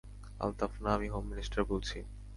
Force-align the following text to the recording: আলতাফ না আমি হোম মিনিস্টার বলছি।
আলতাফ 0.39 0.71
না 0.81 0.89
আমি 0.93 1.07
হোম 1.07 1.23
মিনিস্টার 1.29 1.61
বলছি। 1.63 1.97